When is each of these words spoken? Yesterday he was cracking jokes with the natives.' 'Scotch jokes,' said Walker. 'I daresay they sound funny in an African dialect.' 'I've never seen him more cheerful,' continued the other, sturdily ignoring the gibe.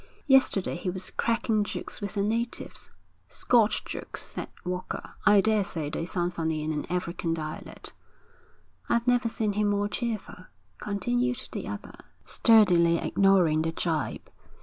Yesterday 0.25 0.77
he 0.77 0.89
was 0.89 1.11
cracking 1.11 1.63
jokes 1.63 2.01
with 2.01 2.15
the 2.15 2.23
natives.' 2.23 2.89
'Scotch 3.27 3.85
jokes,' 3.85 4.23
said 4.23 4.49
Walker. 4.65 5.11
'I 5.27 5.41
daresay 5.41 5.91
they 5.91 6.07
sound 6.07 6.33
funny 6.33 6.63
in 6.63 6.71
an 6.71 6.85
African 6.89 7.35
dialect.' 7.35 7.93
'I've 8.89 9.05
never 9.05 9.29
seen 9.29 9.53
him 9.53 9.67
more 9.69 9.87
cheerful,' 9.89 10.47
continued 10.81 11.47
the 11.51 11.67
other, 11.67 11.93
sturdily 12.25 12.97
ignoring 12.97 13.61
the 13.61 13.71
gibe. 13.71 14.27